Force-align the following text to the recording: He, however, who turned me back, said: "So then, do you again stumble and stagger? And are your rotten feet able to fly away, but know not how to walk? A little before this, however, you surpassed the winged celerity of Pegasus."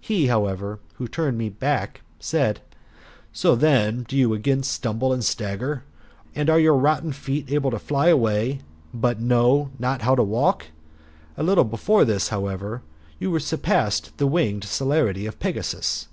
He, 0.00 0.28
however, 0.28 0.78
who 0.94 1.08
turned 1.08 1.36
me 1.36 1.48
back, 1.48 2.02
said: 2.20 2.60
"So 3.32 3.56
then, 3.56 4.04
do 4.06 4.16
you 4.16 4.32
again 4.32 4.62
stumble 4.62 5.12
and 5.12 5.24
stagger? 5.24 5.82
And 6.36 6.48
are 6.48 6.60
your 6.60 6.76
rotten 6.76 7.10
feet 7.12 7.50
able 7.50 7.72
to 7.72 7.80
fly 7.80 8.06
away, 8.06 8.60
but 8.94 9.18
know 9.18 9.72
not 9.80 10.02
how 10.02 10.14
to 10.14 10.22
walk? 10.22 10.66
A 11.36 11.42
little 11.42 11.64
before 11.64 12.04
this, 12.04 12.28
however, 12.28 12.82
you 13.18 13.36
surpassed 13.40 14.16
the 14.18 14.28
winged 14.28 14.62
celerity 14.62 15.26
of 15.26 15.40
Pegasus." 15.40 16.06